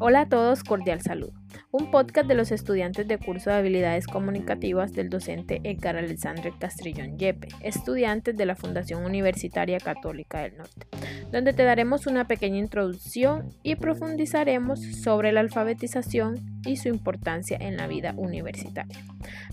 Hola 0.00 0.22
a 0.22 0.28
todos, 0.28 0.62
cordial 0.64 1.02
saludo. 1.02 1.32
Un 1.70 1.90
podcast 1.90 2.26
de 2.28 2.34
los 2.34 2.50
estudiantes 2.50 3.06
de 3.08 3.18
curso 3.18 3.50
de 3.50 3.56
habilidades 3.56 4.06
comunicativas 4.06 4.92
del 4.94 5.10
docente 5.10 5.60
Edgar 5.64 5.96
Alexandre 5.96 6.52
Castrillón 6.58 7.18
Yepe, 7.18 7.48
estudiantes 7.62 8.36
de 8.36 8.46
la 8.46 8.56
Fundación 8.56 9.04
Universitaria 9.04 9.78
Católica 9.78 10.40
del 10.40 10.56
Norte, 10.56 10.86
donde 11.30 11.52
te 11.52 11.64
daremos 11.64 12.06
una 12.06 12.26
pequeña 12.26 12.58
introducción 12.58 13.50
y 13.62 13.76
profundizaremos 13.76 14.80
sobre 14.80 15.32
la 15.32 15.40
alfabetización 15.40 16.60
y 16.64 16.76
su 16.76 16.88
importancia 16.88 17.58
en 17.60 17.76
la 17.76 17.86
vida 17.86 18.14
universitaria. 18.16 18.98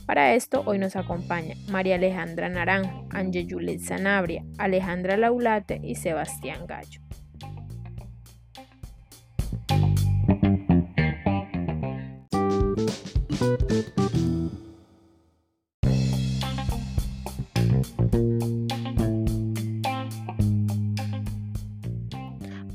Para 0.05 0.33
esto, 0.33 0.63
hoy 0.65 0.77
nos 0.77 0.95
acompaña 0.95 1.55
María 1.69 1.95
Alejandra 1.95 2.49
Naranjo, 2.49 3.07
Ángel 3.11 3.47
Juliet 3.49 3.79
Sanabria, 3.79 4.43
Alejandra 4.57 5.17
Laulate 5.17 5.79
y 5.83 5.95
Sebastián 5.95 6.65
Gallo. 6.67 7.01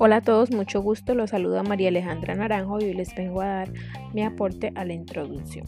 Hola 0.02 0.16
a 0.16 0.20
todos, 0.22 0.50
mucho 0.50 0.80
gusto. 0.80 1.14
Los 1.14 1.28
saluda 1.28 1.62
María 1.62 1.88
Alejandra 1.88 2.34
Naranjo 2.34 2.80
y 2.80 2.84
hoy 2.84 2.94
les 2.94 3.14
vengo 3.14 3.42
a 3.42 3.48
dar 3.48 3.72
mi 4.14 4.22
aporte 4.22 4.72
a 4.74 4.86
la 4.86 4.94
introducción. 4.94 5.66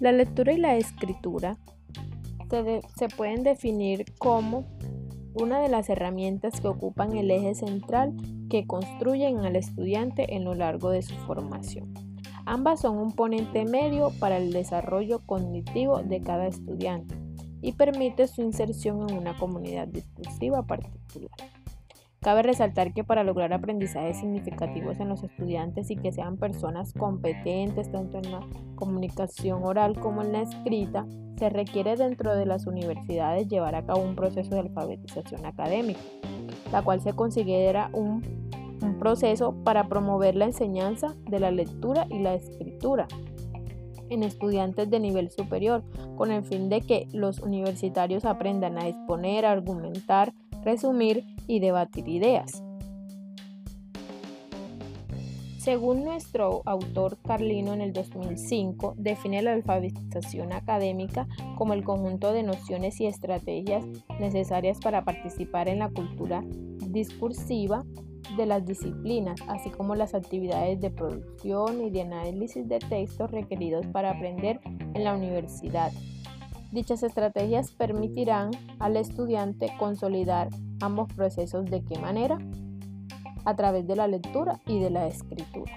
La 0.00 0.12
lectura 0.12 0.54
y 0.54 0.56
la 0.56 0.76
escritura 0.76 1.58
se, 2.48 2.80
se 2.96 3.08
pueden 3.08 3.42
definir 3.42 4.06
como 4.16 4.64
una 5.34 5.60
de 5.60 5.68
las 5.68 5.90
herramientas 5.90 6.58
que 6.58 6.68
ocupan 6.68 7.14
el 7.18 7.30
eje 7.30 7.54
central 7.54 8.14
que 8.48 8.66
construyen 8.66 9.40
al 9.40 9.56
estudiante 9.56 10.36
en 10.36 10.44
lo 10.44 10.54
largo 10.54 10.88
de 10.88 11.02
su 11.02 11.14
formación. 11.14 11.92
Ambas 12.46 12.80
son 12.80 12.96
un 12.96 13.12
ponente 13.12 13.66
medio 13.66 14.10
para 14.20 14.38
el 14.38 14.54
desarrollo 14.54 15.18
cognitivo 15.26 16.02
de 16.02 16.22
cada 16.22 16.46
estudiante 16.46 17.14
y 17.60 17.72
permite 17.72 18.26
su 18.26 18.40
inserción 18.40 19.06
en 19.06 19.18
una 19.18 19.36
comunidad 19.36 19.88
discursiva 19.88 20.62
particular. 20.62 21.53
Cabe 22.24 22.42
resaltar 22.42 22.94
que 22.94 23.04
para 23.04 23.22
lograr 23.22 23.52
aprendizajes 23.52 24.16
significativos 24.16 24.98
en 24.98 25.10
los 25.10 25.22
estudiantes 25.22 25.90
y 25.90 25.96
que 25.96 26.10
sean 26.10 26.38
personas 26.38 26.94
competentes 26.94 27.92
tanto 27.92 28.16
en 28.16 28.32
la 28.32 28.40
comunicación 28.76 29.62
oral 29.62 30.00
como 30.00 30.22
en 30.22 30.32
la 30.32 30.40
escrita, 30.40 31.06
se 31.36 31.50
requiere 31.50 31.96
dentro 31.96 32.34
de 32.34 32.46
las 32.46 32.66
universidades 32.66 33.46
llevar 33.48 33.74
a 33.74 33.84
cabo 33.84 34.00
un 34.00 34.16
proceso 34.16 34.54
de 34.54 34.60
alfabetización 34.60 35.44
académica, 35.44 36.00
la 36.72 36.80
cual 36.80 37.02
se 37.02 37.12
considera 37.12 37.90
un, 37.92 38.22
proceso 38.98 39.54
para 39.64 39.88
promover 39.88 40.34
la 40.34 40.44
enseñanza 40.44 41.14
de 41.28 41.40
la 41.40 41.50
lectura 41.50 42.06
y 42.10 42.18
la 42.18 42.34
escritura 42.34 43.06
en 44.10 44.22
estudiantes 44.22 44.90
de 44.90 45.00
nivel 45.00 45.30
superior, 45.30 45.82
con 46.16 46.30
el 46.30 46.44
fin 46.44 46.68
de 46.68 46.80
que 46.82 47.08
los 47.12 47.40
universitarios 47.40 48.24
aprendan 48.24 48.76
a 48.78 48.88
exponer, 48.88 49.46
a 49.46 49.52
argumentar, 49.52 50.34
resumir 50.64 51.24
y 51.46 51.60
debatir 51.60 52.08
ideas. 52.08 52.62
Según 55.64 56.04
nuestro 56.04 56.60
autor 56.66 57.16
Carlino 57.22 57.72
en 57.72 57.80
el 57.80 57.94
2005, 57.94 58.96
define 58.98 59.40
la 59.40 59.54
alfabetización 59.54 60.52
académica 60.52 61.26
como 61.56 61.72
el 61.72 61.84
conjunto 61.84 62.32
de 62.32 62.42
nociones 62.42 63.00
y 63.00 63.06
estrategias 63.06 63.82
necesarias 64.20 64.78
para 64.78 65.06
participar 65.06 65.68
en 65.68 65.78
la 65.78 65.88
cultura 65.88 66.44
discursiva 66.88 67.82
de 68.36 68.44
las 68.44 68.66
disciplinas, 68.66 69.40
así 69.48 69.70
como 69.70 69.94
las 69.94 70.14
actividades 70.14 70.82
de 70.82 70.90
producción 70.90 71.82
y 71.82 71.88
de 71.88 72.02
análisis 72.02 72.68
de 72.68 72.78
textos 72.78 73.30
requeridos 73.30 73.86
para 73.86 74.10
aprender 74.10 74.60
en 74.66 75.02
la 75.02 75.14
universidad. 75.14 75.92
Dichas 76.74 77.04
estrategias 77.04 77.70
permitirán 77.70 78.50
al 78.80 78.96
estudiante 78.96 79.68
consolidar 79.78 80.48
ambos 80.80 81.06
procesos 81.14 81.66
de 81.66 81.84
qué 81.84 82.00
manera? 82.00 82.36
A 83.44 83.54
través 83.54 83.86
de 83.86 83.94
la 83.94 84.08
lectura 84.08 84.60
y 84.66 84.80
de 84.80 84.90
la 84.90 85.06
escritura. 85.06 85.72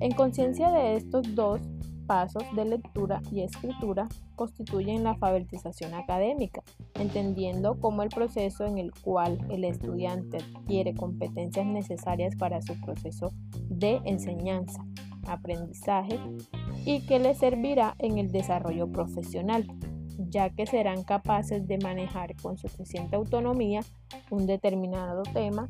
En 0.00 0.12
conciencia 0.12 0.70
de 0.70 0.96
estos 0.96 1.34
dos 1.34 1.60
pasos 2.06 2.44
de 2.56 2.64
lectura 2.64 3.20
y 3.30 3.42
escritura 3.42 4.08
constituyen 4.34 5.04
la 5.04 5.10
alfabetización 5.10 5.92
académica, 5.92 6.62
entendiendo 6.94 7.78
como 7.78 8.02
el 8.02 8.08
proceso 8.08 8.64
en 8.64 8.78
el 8.78 8.90
cual 9.02 9.38
el 9.50 9.64
estudiante 9.64 10.38
adquiere 10.38 10.94
competencias 10.94 11.66
necesarias 11.66 12.36
para 12.36 12.62
su 12.62 12.80
proceso 12.80 13.34
de 13.68 14.00
enseñanza, 14.06 14.82
aprendizaje 15.26 16.18
y 16.86 17.04
que 17.04 17.18
le 17.18 17.34
servirá 17.34 17.96
en 17.98 18.16
el 18.16 18.32
desarrollo 18.32 18.90
profesional, 18.90 19.66
ya 20.18 20.50
que 20.50 20.66
serán 20.66 21.04
capaces 21.04 21.66
de 21.66 21.78
manejar 21.78 22.34
con 22.40 22.56
suficiente 22.56 23.16
autonomía 23.16 23.80
un 24.30 24.46
determinado 24.46 25.22
tema, 25.34 25.68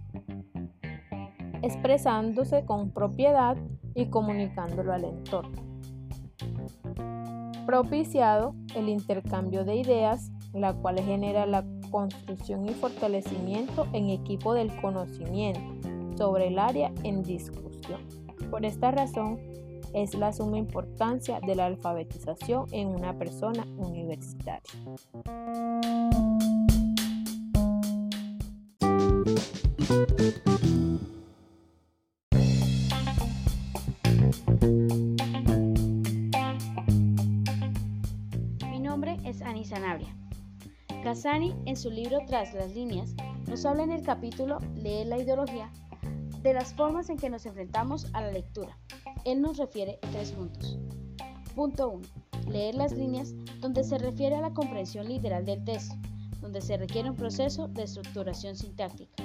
expresándose 1.63 2.65
con 2.65 2.91
propiedad 2.91 3.57
y 3.95 4.07
comunicándolo 4.07 4.93
al 4.93 5.05
entorno. 5.05 5.63
Propiciado 7.67 8.55
el 8.75 8.89
intercambio 8.89 9.65
de 9.65 9.77
ideas, 9.77 10.31
la 10.53 10.75
cual 10.75 11.01
genera 11.01 11.47
la 11.47 11.65
construcción 11.91 12.67
y 12.69 12.71
fortalecimiento 12.71 13.87
en 13.93 14.11
equipo 14.11 14.55
del 14.55 14.75
conocimiento 14.81 15.61
sobre 16.17 16.49
el 16.49 16.59
área 16.59 16.93
en 17.05 17.23
discusión. 17.23 18.01
Por 18.51 18.65
esta 18.65 18.91
razón, 18.91 19.39
es 19.95 20.15
la 20.15 20.33
suma 20.33 20.59
importancia 20.59 21.41
de 21.41 21.55
la 21.55 21.67
alfabetización 21.67 22.67
en 22.73 22.89
una 22.89 23.19
persona 23.19 23.65
universitaria. 23.77 24.63
Mi 38.71 38.81
nombre 38.81 39.19
es 39.25 39.43
Ani 39.43 39.65
Sanabria. 39.65 40.15
Casani, 41.03 41.55
en 41.67 41.77
su 41.77 41.91
libro 41.91 42.19
Tras 42.27 42.55
las 42.55 42.75
líneas, 42.75 43.15
nos 43.49 43.67
habla 43.67 43.83
en 43.83 43.93
el 43.93 44.03
capítulo 44.03 44.59
Leer 44.77 45.09
la 45.09 45.19
ideología 45.19 45.71
de 46.43 46.55
las 46.55 46.75
formas 46.75 47.09
en 47.11 47.19
que 47.19 47.31
nos 47.31 47.47
enfrentamos 47.47 48.09
a 48.13 48.21
la 48.21 48.33
lectura. 48.33 48.79
Él 49.25 49.41
nos 49.41 49.57
refiere 49.57 49.99
tres 50.11 50.33
puntos. 50.33 50.79
Punto 51.55 51.91
1. 51.91 52.03
Leer 52.49 52.75
las 52.75 52.93
líneas 52.93 53.35
donde 53.61 53.85
se 53.85 53.99
refiere 53.99 54.37
a 54.37 54.41
la 54.41 54.53
comprensión 54.53 55.09
literal 55.09 55.45
del 55.45 55.65
texto, 55.65 55.95
donde 56.41 56.61
se 56.61 56.77
requiere 56.77 57.11
un 57.11 57.17
proceso 57.17 57.69
de 57.69 57.85
estructuración 57.85 58.57
sintáctica. 58.57 59.23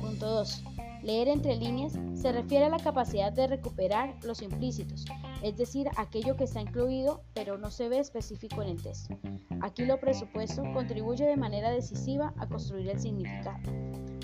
Punto 0.00 0.26
2. 0.26 0.64
Leer 1.02 1.28
entre 1.28 1.56
líneas 1.56 1.98
se 2.12 2.32
refiere 2.32 2.66
a 2.66 2.68
la 2.68 2.78
capacidad 2.78 3.32
de 3.32 3.46
recuperar 3.46 4.18
los 4.24 4.42
implícitos, 4.42 5.06
es 5.42 5.56
decir, 5.56 5.88
aquello 5.96 6.36
que 6.36 6.44
está 6.44 6.60
incluido 6.60 7.22
pero 7.32 7.56
no 7.56 7.70
se 7.70 7.88
ve 7.88 7.98
específico 7.98 8.60
en 8.62 8.68
el 8.68 8.82
texto. 8.82 9.16
Aquí 9.62 9.86
lo 9.86 9.98
presupuesto 9.98 10.62
contribuye 10.74 11.24
de 11.24 11.38
manera 11.38 11.70
decisiva 11.70 12.34
a 12.36 12.46
construir 12.46 12.90
el 12.90 13.00
significado. 13.00 13.58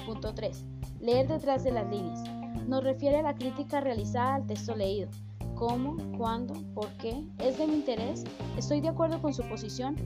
Punto 0.05 0.35
3. 0.35 0.65
Leer 1.01 1.27
detrás 1.29 1.65
de 1.65 1.73
las 1.73 1.89
líneas 1.91 2.23
nos 2.67 2.83
refiere 2.83 3.19
a 3.19 3.23
la 3.23 3.35
crítica 3.35 3.81
realizada 3.81 4.37
al 4.37 4.47
texto 4.47 4.75
leído. 4.75 5.09
¿Cómo? 5.55 5.97
¿Cuándo? 6.19 6.55
¿Por 6.75 6.89
qué? 6.99 7.25
¿Es 7.39 7.59
de 7.59 7.67
mi 7.67 7.75
interés? 7.75 8.25
¿Estoy 8.59 8.81
de 8.81 8.89
acuerdo 8.89 9.23
con 9.23 9.33
su 9.33 9.43
posición? 9.49 9.97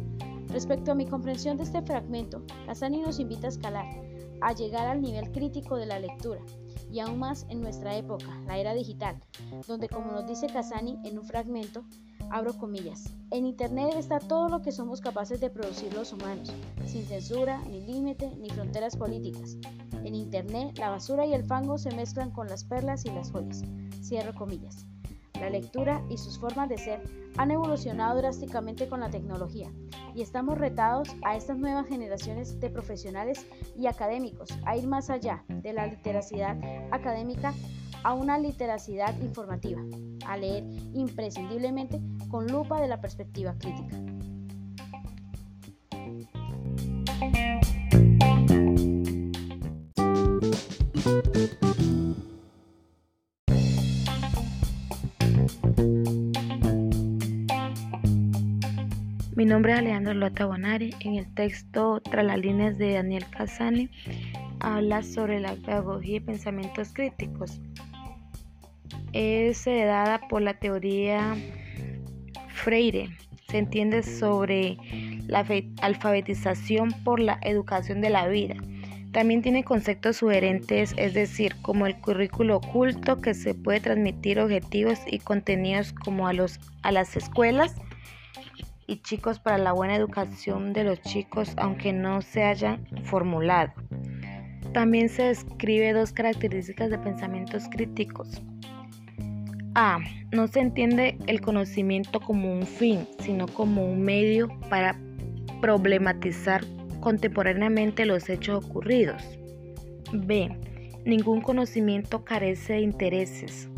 Respecto 0.49 0.93
a 0.93 0.95
mi 0.95 1.07
comprensión 1.07 1.57
de 1.57 1.65
este 1.65 1.83
fragmento, 1.83 2.43
Casani 2.67 3.01
nos 3.01 3.19
invita 3.19 3.47
a 3.47 3.51
escalar, 3.51 3.87
a 4.41 4.53
llegar 4.53 4.87
al 4.87 5.01
nivel 5.01 5.31
crítico 5.33 5.77
de 5.77 5.87
la 5.87 5.99
lectura, 5.99 6.41
y 6.91 7.01
aún 7.01 7.19
más 7.19 7.47
en 7.49 7.61
nuestra 7.61 7.97
época, 7.97 8.27
la 8.47 8.59
era 8.59 8.75
digital, 8.75 9.17
donde 9.67 9.89
como 9.89 10.11
nos 10.13 10.27
dice 10.27 10.49
Casani 10.49 10.99
en 11.05 11.19
un 11.19 11.25
fragmento, 11.25 11.85
abro 12.31 12.57
comillas, 12.59 13.13
en 13.31 13.47
Internet 13.47 13.95
está 13.97 14.19
todo 14.19 14.49
lo 14.49 14.61
que 14.61 14.73
somos 14.73 15.01
capaces 15.01 15.41
de 15.41 15.51
producir 15.51 15.95
los 15.95 16.13
humanos, 16.13 16.53
sin 16.85 17.05
censura, 17.05 17.61
ni 17.69 17.81
límite, 17.81 18.31
ni 18.37 18.51
fronteras 18.51 18.97
políticas. 18.97 19.57
En 20.11 20.17
Internet, 20.17 20.77
la 20.77 20.91
basura 20.91 21.25
y 21.25 21.35
el 21.35 21.45
fango 21.45 21.79
se 21.79 21.95
mezclan 21.95 22.33
con 22.33 22.49
las 22.49 22.65
perlas 22.65 23.05
y 23.05 23.11
las 23.11 23.31
joyas. 23.31 23.63
Cierro 24.03 24.35
comillas. 24.35 24.85
La 25.35 25.51
lectura 25.51 26.05
y 26.11 26.19
sus 26.19 26.37
formas 26.37 26.69
de 26.69 26.79
ser 26.79 27.01
han 27.37 27.53
evolucionado 27.53 28.19
drásticamente 28.19 28.89
con 28.89 28.99
la 28.99 29.09
tecnología 29.09 29.71
y 30.13 30.23
estamos 30.23 30.59
retados 30.59 31.11
a 31.23 31.37
estas 31.37 31.59
nuevas 31.59 31.87
generaciones 31.87 32.59
de 32.59 32.71
profesionales 32.71 33.47
y 33.79 33.87
académicos 33.87 34.49
a 34.67 34.77
ir 34.77 34.89
más 34.89 35.11
allá 35.11 35.45
de 35.47 35.73
la 35.73 35.87
literacidad 35.87 36.59
académica 36.91 37.55
a 38.03 38.13
una 38.13 38.37
literacidad 38.37 39.17
informativa, 39.21 39.81
a 40.27 40.37
leer 40.37 40.65
imprescindiblemente 40.93 42.01
con 42.29 42.49
lupa 42.49 42.81
de 42.81 42.89
la 42.89 43.01
perspectiva 43.01 43.55
crítica. 43.57 44.10
Nombre 59.47 59.73
es 59.73 59.79
Alejandro 59.79 60.13
Lota 60.15 60.47
Bonari. 60.47 60.95
En 61.01 61.15
el 61.15 61.33
texto 61.35 62.01
Tras 62.01 62.25
las 62.25 62.39
líneas 62.39 62.77
de 62.79 62.95
Daniel 62.95 63.25
Casani 63.31 63.89
habla 64.61 65.03
sobre 65.03 65.41
la 65.41 65.55
pedagogía 65.55 66.17
y 66.17 66.21
pensamientos 66.21 66.93
críticos. 66.93 67.61
Es 69.13 69.65
dada 69.65 70.21
por 70.29 70.43
la 70.43 70.55
teoría 70.55 71.37
Freire. 72.49 73.11
Se 73.49 73.59
entiende 73.59 74.03
sobre 74.03 74.77
la 75.27 75.47
alfabetización 75.83 76.93
por 77.05 77.21
la 77.21 77.39
educación 77.43 78.01
de 78.01 78.11
la 78.11 78.29
vida. 78.29 78.57
También 79.13 79.43
tiene 79.43 79.65
conceptos 79.65 80.19
sugerentes, 80.19 80.95
es 80.97 81.15
decir, 81.15 81.57
como 81.63 81.87
el 81.87 82.01
currículo 82.01 82.59
oculto 82.59 83.21
que 83.21 83.35
se 83.35 83.55
puede 83.55 83.81
transmitir 83.81 84.39
objetivos 84.39 85.01
y 85.07 85.19
contenidos 85.19 85.93
como 85.93 86.29
a, 86.29 86.33
los, 86.33 86.61
a 86.83 86.93
las 86.93 87.17
escuelas 87.17 87.75
y 88.91 89.01
chicos 89.03 89.39
para 89.39 89.57
la 89.57 89.73
buena 89.73 89.95
educación 89.95 90.73
de 90.73 90.83
los 90.83 91.01
chicos 91.03 91.53
aunque 91.57 91.93
no 91.93 92.23
se 92.23 92.43
hayan 92.43 92.85
formulado. 93.05 93.73
También 94.75 95.09
se 95.09 95.23
describe 95.23 95.93
dos 95.93 96.13
características 96.13 96.91
de 96.91 96.99
pensamientos 96.99 97.65
críticos. 97.71 98.43
A. 99.77 100.01
No 100.33 100.49
se 100.49 100.59
entiende 100.59 101.17
el 101.29 101.41
conocimiento 101.41 102.21
como 102.21 102.53
un 102.53 102.67
fin, 102.67 103.07
sino 103.21 103.47
como 103.47 103.85
un 103.85 104.03
medio 104.03 104.49
para 104.69 104.99
problematizar 105.61 106.65
contemporáneamente 106.99 108.07
los 108.07 108.29
hechos 108.29 108.65
ocurridos. 108.65 109.23
B. 110.13 110.51
Ningún 111.05 111.41
conocimiento 111.41 112.25
carece 112.25 112.75
de 112.75 112.81
intereses, 112.81 113.69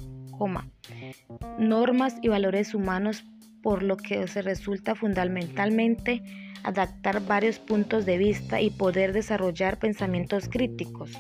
normas 1.59 2.17
y 2.23 2.29
valores 2.29 2.75
humanos 2.75 3.25
por 3.63 3.83
lo 3.83 3.97
que 3.97 4.27
se 4.27 4.43
resulta 4.43 4.95
fundamentalmente 4.95 6.23
adaptar 6.65 7.25
varios 7.27 7.59
puntos 7.59 8.07
de 8.07 8.19
vista 8.19 8.61
y 8.61 8.71
poder 8.71 9.13
desarrollar 9.13 9.79
pensamientos 9.79 10.49
críticos. 10.49 11.11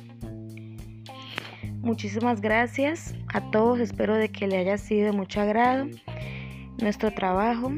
Muchísimas 1.80 2.40
gracias 2.40 3.14
a 3.32 3.50
todos, 3.50 3.80
espero 3.80 4.14
de 4.14 4.30
que 4.30 4.46
le 4.46 4.58
haya 4.58 4.78
sido 4.78 5.06
de 5.06 5.12
mucho 5.12 5.40
agrado 5.40 5.88
nuestro 6.80 7.12
trabajo. 7.12 7.72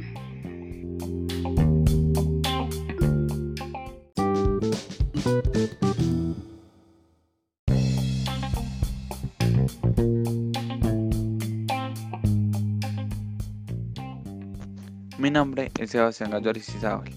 Mi 15.24 15.30
nombre 15.30 15.72
es 15.78 15.92
Sebastián 15.92 16.32
Gallo 16.32 16.50
Aristizábal. 16.50 17.10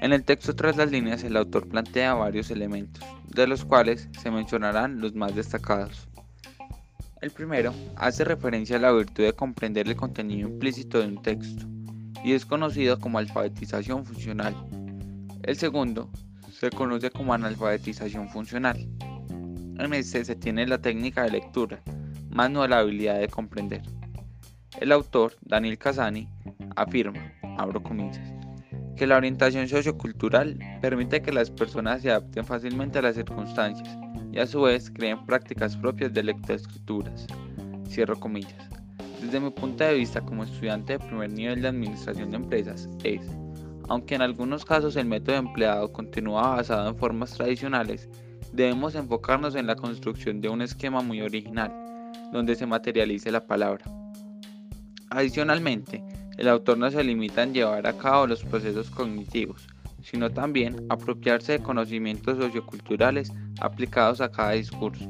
En 0.00 0.12
el 0.12 0.22
texto 0.22 0.54
tras 0.54 0.76
las 0.76 0.92
líneas 0.92 1.24
el 1.24 1.36
autor 1.36 1.66
plantea 1.66 2.14
varios 2.14 2.52
elementos, 2.52 3.02
de 3.26 3.48
los 3.48 3.64
cuales 3.64 4.08
se 4.22 4.30
mencionarán 4.30 5.00
los 5.00 5.16
más 5.16 5.34
destacados. 5.34 6.06
El 7.20 7.32
primero 7.32 7.74
hace 7.96 8.22
referencia 8.24 8.76
a 8.76 8.78
la 8.78 8.92
virtud 8.92 9.24
de 9.24 9.32
comprender 9.32 9.88
el 9.88 9.96
contenido 9.96 10.50
implícito 10.50 11.00
de 11.00 11.08
un 11.08 11.20
texto, 11.20 11.66
y 12.22 12.34
es 12.34 12.46
conocido 12.46 13.00
como 13.00 13.18
alfabetización 13.18 14.06
funcional. 14.06 14.54
El 15.42 15.56
segundo 15.56 16.10
se 16.52 16.70
conoce 16.70 17.10
como 17.10 17.34
analfabetización 17.34 18.28
funcional. 18.28 18.88
En 19.80 19.92
este 19.94 20.24
se 20.24 20.36
tiene 20.36 20.64
la 20.68 20.80
técnica 20.80 21.24
de 21.24 21.32
lectura, 21.32 21.80
más 22.30 22.52
no 22.52 22.64
la 22.68 22.78
habilidad 22.78 23.18
de 23.18 23.26
comprender. 23.26 23.82
El 24.80 24.92
autor, 24.92 25.34
Daniel 25.42 25.76
Casani, 25.76 26.28
afirma, 26.76 27.32
abro 27.58 27.82
comillas, 27.82 28.32
que 28.96 29.06
la 29.06 29.16
orientación 29.16 29.68
sociocultural 29.68 30.58
permite 30.80 31.22
que 31.22 31.32
las 31.32 31.50
personas 31.50 32.02
se 32.02 32.10
adapten 32.10 32.44
fácilmente 32.44 32.98
a 32.98 33.02
las 33.02 33.16
circunstancias 33.16 33.98
y 34.32 34.38
a 34.38 34.46
su 34.46 34.62
vez 34.62 34.90
creen 34.90 35.24
prácticas 35.26 35.76
propias 35.76 36.12
de 36.12 36.22
lectoescrituras. 36.22 37.26
Cierro 37.88 38.18
comillas. 38.18 38.68
Desde 39.20 39.40
mi 39.40 39.50
punto 39.50 39.84
de 39.84 39.94
vista 39.94 40.20
como 40.20 40.44
estudiante 40.44 40.94
de 40.94 40.98
primer 40.98 41.30
nivel 41.32 41.62
de 41.62 41.68
administración 41.68 42.30
de 42.30 42.36
empresas 42.36 42.88
es, 43.04 43.20
aunque 43.88 44.14
en 44.14 44.22
algunos 44.22 44.64
casos 44.64 44.96
el 44.96 45.06
método 45.06 45.36
empleado 45.36 45.92
continúa 45.92 46.56
basado 46.56 46.88
en 46.88 46.96
formas 46.96 47.34
tradicionales, 47.34 48.08
debemos 48.52 48.94
enfocarnos 48.94 49.54
en 49.54 49.66
la 49.66 49.76
construcción 49.76 50.40
de 50.40 50.48
un 50.48 50.62
esquema 50.62 51.02
muy 51.02 51.20
original, 51.20 51.72
donde 52.32 52.54
se 52.54 52.66
materialice 52.66 53.30
la 53.30 53.46
palabra. 53.46 53.84
Adicionalmente, 55.10 56.02
el 56.42 56.48
autor 56.48 56.76
no 56.76 56.90
se 56.90 57.04
limita 57.04 57.44
en 57.44 57.54
llevar 57.54 57.86
a 57.86 57.96
cabo 57.96 58.26
los 58.26 58.42
procesos 58.42 58.90
cognitivos, 58.90 59.68
sino 60.02 60.28
también 60.28 60.84
apropiarse 60.88 61.52
de 61.52 61.62
conocimientos 61.62 62.36
socioculturales 62.36 63.32
aplicados 63.60 64.20
a 64.20 64.28
cada 64.28 64.50
discurso. 64.50 65.08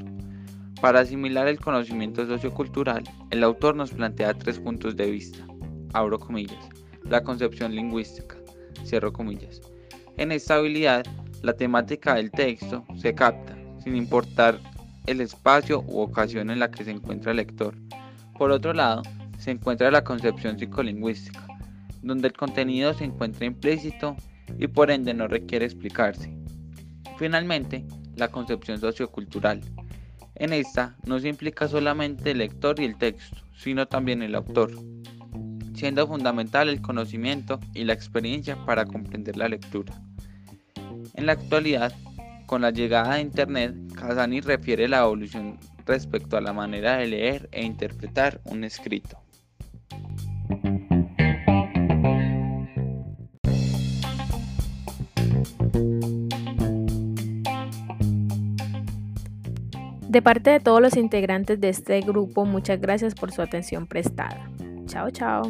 Para 0.83 1.01
asimilar 1.01 1.49
el 1.49 1.59
conocimiento 1.59 2.27
sociocultural, 2.27 3.05
el 3.31 3.43
autor 3.45 3.75
nos 3.75 3.93
plantea 3.93 4.35
tres 4.35 4.61
puntos 4.61 4.95
de 4.95 5.11
vista. 5.11 5.39
Abro 5.95 6.19
comillas. 6.19 6.69
La 7.05 7.23
concepción 7.23 7.75
lingüística. 7.75 8.37
Cierro 8.85 9.11
comillas. 9.11 9.63
En 10.19 10.33
esta 10.33 10.57
habilidad, 10.57 11.07
la 11.41 11.55
temática 11.55 12.17
del 12.17 12.31
texto 12.31 12.85
se 12.95 13.15
capta, 13.15 13.57
sin 13.83 13.97
importar 13.97 14.61
el 15.07 15.23
espacio 15.23 15.83
u 15.89 16.01
ocasión 16.01 16.51
en 16.51 16.59
la 16.59 16.71
que 16.71 16.85
se 16.85 16.91
encuentra 16.91 17.31
el 17.31 17.39
lector. 17.39 17.75
Por 18.37 18.51
otro 18.51 18.75
lado, 18.75 19.03
se 19.43 19.51
encuentra 19.51 19.91
la 19.91 20.05
concepción 20.05 20.57
psicolingüística, 20.57 21.45
donde 22.01 22.29
el 22.29 22.33
contenido 22.33 22.95
se 22.95 23.05
encuentra 23.05 23.45
implícito 23.45 24.15
y 24.57 24.69
por 24.69 24.89
ende 24.93 25.15
no 25.15 25.27
requiere 25.27 25.65
explicarse. 25.65 26.33
Finalmente, 27.19 27.85
la 28.15 28.29
concepción 28.29 28.79
sociocultural. 28.79 29.61
En 30.37 30.53
esta 30.53 30.97
no 31.07 31.19
se 31.19 31.29
implica 31.29 31.67
solamente 31.67 32.31
el 32.31 32.39
lector 32.39 32.79
y 32.79 32.85
el 32.85 32.97
texto, 32.97 33.37
sino 33.57 33.87
también 33.87 34.23
el 34.23 34.37
autor, 34.37 34.71
siendo 35.75 36.07
fundamental 36.07 36.69
el 36.69 36.81
conocimiento 36.81 37.59
y 37.75 37.83
la 37.83 37.95
experiencia 37.95 38.57
para 38.65 38.85
comprender 38.85 39.37
la 39.37 39.49
lectura. 39.49 39.93
En 41.15 41.27
la 41.27 41.33
actualidad, 41.33 41.93
con 42.47 42.63
la 42.63 42.71
llegada 42.71 43.17
de 43.17 43.23
Internet, 43.23 43.75
Casani 43.95 44.41
refiere 44.41 44.89
la 44.89 45.01
evolución 45.01 45.59
respecto 45.85 46.37
a 46.37 46.41
la 46.41 46.53
manera 46.53 46.99
de 46.99 47.09
leer 47.09 47.49
e 47.51 47.65
interpretar 47.65 48.41
un 48.45 48.63
escrito. 48.63 49.22
De 60.13 60.21
parte 60.21 60.51
de 60.51 60.61
todos 60.61 60.83
los 60.83 60.97
integrantes 60.99 61.59
de 61.59 61.71
este 61.71 62.01
grupo, 62.01 62.45
muchas 62.45 62.79
gracias 62.81 63.15
por 63.15 63.33
su 63.33 63.41
atención 63.41 63.87
prestada. 63.87 64.51
Chao, 64.87 65.11
chao. 65.11 65.43